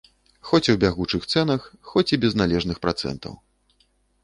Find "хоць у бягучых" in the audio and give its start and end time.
0.51-1.27